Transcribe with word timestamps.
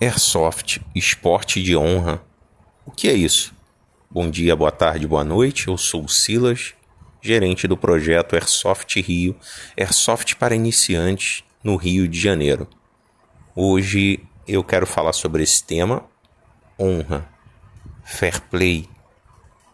Airsoft, 0.00 0.80
esporte 0.92 1.62
de 1.62 1.76
honra. 1.76 2.20
O 2.84 2.90
que 2.90 3.08
é 3.08 3.12
isso? 3.12 3.54
Bom 4.10 4.28
dia, 4.28 4.56
boa 4.56 4.72
tarde, 4.72 5.06
boa 5.06 5.22
noite. 5.22 5.68
Eu 5.68 5.78
sou 5.78 6.04
o 6.04 6.08
Silas, 6.08 6.74
gerente 7.22 7.68
do 7.68 7.76
projeto 7.76 8.34
Airsoft 8.34 9.00
Rio, 9.00 9.36
Airsoft 9.78 10.34
para 10.34 10.54
iniciantes 10.54 11.44
no 11.62 11.76
Rio 11.76 12.08
de 12.08 12.18
Janeiro. 12.18 12.68
Hoje 13.54 14.20
eu 14.48 14.64
quero 14.64 14.84
falar 14.84 15.12
sobre 15.12 15.44
esse 15.44 15.62
tema: 15.62 16.04
honra, 16.78 17.28
fair 18.04 18.40
play, 18.50 18.88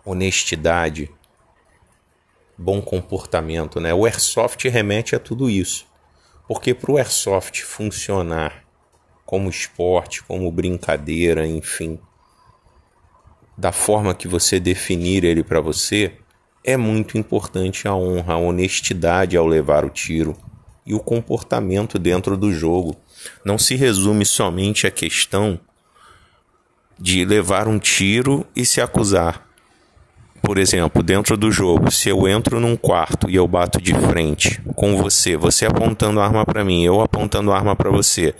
honestidade, 0.05 1.11
bom 2.59 2.83
comportamento, 2.83 3.81
né? 3.81 3.95
O 3.95 4.05
Airsoft 4.05 4.69
remete 4.69 5.17
a 5.17 5.19
tudo 5.19 5.49
isso. 5.49 5.87
Porque 6.47 6.75
para 6.75 6.93
o 6.93 6.99
Airsoft 6.99 7.63
funcionar 7.63 8.70
como 9.31 9.49
esporte, 9.49 10.25
como 10.25 10.51
brincadeira, 10.51 11.47
enfim, 11.47 12.01
da 13.57 13.71
forma 13.71 14.13
que 14.13 14.27
você 14.27 14.59
definir 14.59 15.23
ele 15.23 15.45
para 15.45 15.61
você, 15.61 16.15
é 16.65 16.77
muito 16.77 17.17
importante 17.17 17.87
a 17.87 17.95
honra, 17.95 18.35
a 18.35 18.39
honestidade 18.39 19.37
ao 19.37 19.47
levar 19.47 19.85
o 19.85 19.89
tiro 19.89 20.37
e 20.85 20.95
o 20.95 20.99
comportamento 20.99 21.97
dentro 21.97 22.37
do 22.37 22.53
jogo. 22.53 22.97
Não 23.45 23.57
se 23.57 23.77
resume 23.77 24.27
somente 24.27 24.85
a 24.85 24.91
questão 24.91 25.61
de 26.99 27.25
levar 27.25 27.69
um 27.69 27.79
tiro 27.79 28.45
e 28.57 28.67
se 28.67 28.81
acusar. 28.81 29.49
Por 30.51 30.59
exemplo, 30.59 31.01
dentro 31.01 31.37
do 31.37 31.53
jogo, 31.53 31.93
se 31.93 32.09
eu 32.09 32.27
entro 32.27 32.59
num 32.59 32.75
quarto 32.75 33.31
e 33.31 33.37
eu 33.37 33.47
bato 33.47 33.81
de 33.81 33.95
frente 33.95 34.61
com 34.75 34.97
você, 34.97 35.37
você 35.37 35.65
apontando 35.65 36.19
arma 36.19 36.45
para 36.45 36.65
mim, 36.65 36.83
eu 36.83 37.01
apontando 37.01 37.53
arma 37.53 37.77
para 37.77 37.89
você, 37.89 38.35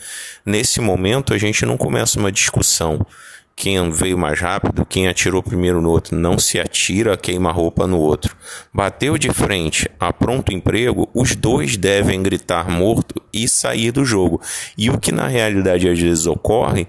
nesse 0.45 0.81
momento 0.81 1.33
a 1.33 1.39
gente 1.39 1.65
não 1.65 1.77
começa 1.77 2.19
uma 2.19 2.33
discussão. 2.33 3.07
Quem 3.55 3.89
veio 3.93 4.19
mais 4.19 4.41
rápido, 4.41 4.85
quem 4.85 5.07
atirou 5.07 5.41
primeiro 5.41 5.81
no 5.81 5.89
outro, 5.89 6.17
não 6.17 6.37
se 6.37 6.59
atira, 6.59 7.17
queima 7.17 7.53
roupa 7.53 7.87
no 7.87 8.01
outro. 8.01 8.37
Bateu 8.75 9.17
de 9.17 9.33
frente 9.33 9.89
a 10.01 10.13
pronto 10.13 10.53
emprego, 10.53 11.09
os 11.15 11.37
dois 11.37 11.77
devem 11.77 12.21
gritar 12.21 12.69
morto 12.69 13.23
e 13.33 13.49
sair 13.49 13.93
do 13.93 14.05
jogo. 14.05 14.41
E 14.77 14.91
o 14.91 14.99
que 14.99 15.13
na 15.13 15.29
realidade 15.29 15.89
às 15.89 16.01
vezes 16.01 16.27
ocorre 16.27 16.89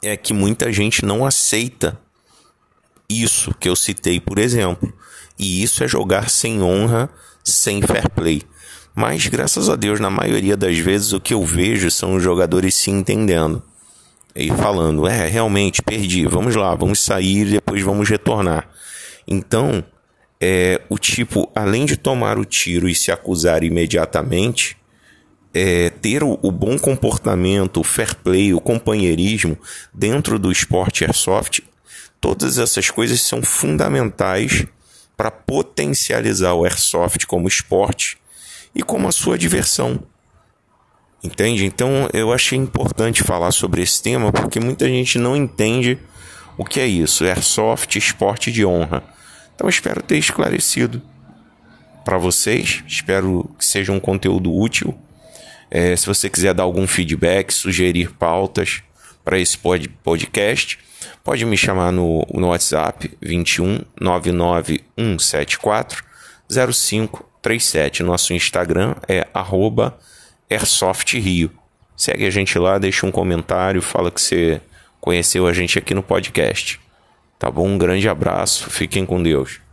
é 0.00 0.16
que 0.16 0.32
muita 0.32 0.72
gente 0.72 1.04
não 1.04 1.26
aceita 1.26 2.05
isso 3.08 3.54
que 3.58 3.68
eu 3.68 3.76
citei, 3.76 4.20
por 4.20 4.38
exemplo. 4.38 4.92
E 5.38 5.62
isso 5.62 5.84
é 5.84 5.88
jogar 5.88 6.30
sem 6.30 6.62
honra, 6.62 7.10
sem 7.44 7.82
fair 7.82 8.08
play. 8.10 8.42
Mas 8.94 9.26
graças 9.26 9.68
a 9.68 9.76
Deus, 9.76 10.00
na 10.00 10.08
maioria 10.08 10.56
das 10.56 10.78
vezes, 10.78 11.12
o 11.12 11.20
que 11.20 11.34
eu 11.34 11.44
vejo 11.44 11.90
são 11.90 12.14
os 12.14 12.22
jogadores 12.22 12.74
se 12.74 12.90
entendendo 12.90 13.62
e 14.34 14.50
falando: 14.50 15.06
é, 15.06 15.26
realmente 15.26 15.82
perdi, 15.82 16.26
vamos 16.26 16.56
lá, 16.56 16.74
vamos 16.74 17.00
sair 17.00 17.44
depois 17.44 17.82
vamos 17.82 18.08
retornar. 18.08 18.68
Então, 19.28 19.84
é, 20.40 20.80
o 20.88 20.98
tipo, 20.98 21.50
além 21.54 21.84
de 21.84 21.96
tomar 21.96 22.38
o 22.38 22.44
tiro 22.44 22.88
e 22.88 22.94
se 22.94 23.10
acusar 23.10 23.64
imediatamente, 23.64 24.76
é, 25.52 25.90
ter 25.90 26.22
o, 26.22 26.38
o, 26.42 26.52
bom 26.52 26.78
comportamento, 26.78 27.80
o 27.80 27.84
fair 27.84 28.14
play, 28.16 28.52
o 28.52 28.60
companheirismo 28.60 29.58
dentro 29.92 30.38
do 30.38 30.52
esporte 30.52 31.04
airsoft 31.04 31.62
Todas 32.26 32.58
essas 32.58 32.90
coisas 32.90 33.22
são 33.22 33.40
fundamentais 33.40 34.66
para 35.16 35.30
potencializar 35.30 36.54
o 36.54 36.64
airsoft 36.64 37.24
como 37.24 37.46
esporte 37.46 38.18
e 38.74 38.82
como 38.82 39.06
a 39.06 39.12
sua 39.12 39.38
diversão. 39.38 40.02
Entende? 41.22 41.64
Então 41.64 42.08
eu 42.12 42.32
achei 42.32 42.58
importante 42.58 43.22
falar 43.22 43.52
sobre 43.52 43.80
esse 43.80 44.02
tema 44.02 44.32
porque 44.32 44.58
muita 44.58 44.88
gente 44.88 45.20
não 45.20 45.36
entende 45.36 46.00
o 46.58 46.64
que 46.64 46.80
é 46.80 46.86
isso, 46.88 47.24
airsoft, 47.24 47.94
esporte 47.94 48.50
de 48.50 48.66
honra. 48.66 49.04
Então 49.54 49.68
espero 49.68 50.02
ter 50.02 50.18
esclarecido 50.18 51.00
para 52.04 52.18
vocês, 52.18 52.82
espero 52.88 53.48
que 53.56 53.64
seja 53.64 53.92
um 53.92 54.00
conteúdo 54.00 54.52
útil. 54.52 54.98
É, 55.70 55.94
se 55.94 56.04
você 56.04 56.28
quiser 56.28 56.54
dar 56.54 56.64
algum 56.64 56.88
feedback, 56.88 57.52
sugerir 57.52 58.10
pautas 58.14 58.82
para 59.26 59.38
esse 59.38 59.58
podcast, 59.58 60.78
Pode 61.26 61.44
me 61.44 61.56
chamar 61.56 61.90
no, 61.90 62.24
no 62.32 62.48
WhatsApp 62.48 63.10
21 63.20 63.80
99 64.00 64.80
174 64.96 66.04
0537. 66.48 68.02
Nosso 68.04 68.32
Instagram 68.32 68.94
é 69.08 69.26
arroba 69.34 69.98
AirsoftRio. 70.48 71.50
Segue 71.96 72.26
a 72.26 72.30
gente 72.30 72.56
lá, 72.58 72.78
deixa 72.78 73.06
um 73.06 73.10
comentário, 73.10 73.82
fala 73.82 74.10
que 74.10 74.20
você 74.20 74.60
conheceu 75.00 75.46
a 75.46 75.52
gente 75.52 75.78
aqui 75.78 75.94
no 75.94 76.02
podcast. 76.02 76.80
Tá 77.38 77.50
bom? 77.50 77.66
Um 77.66 77.78
grande 77.78 78.08
abraço, 78.08 78.70
fiquem 78.70 79.04
com 79.04 79.22
Deus. 79.22 79.65